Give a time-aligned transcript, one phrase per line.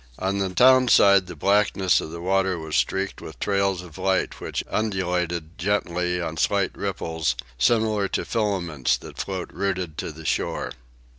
[0.17, 4.41] On the town side the blackness of the water was streaked with trails of light
[4.41, 10.71] which undulated gently on slight ripples, similar to filaments that float rooted to the shore.